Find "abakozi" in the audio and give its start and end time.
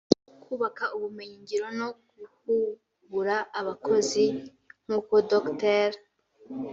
3.59-4.23